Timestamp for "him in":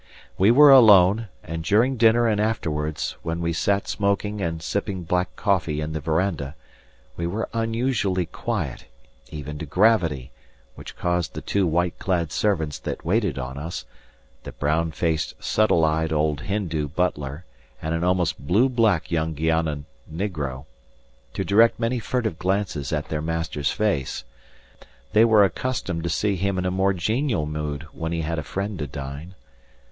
26.37-26.65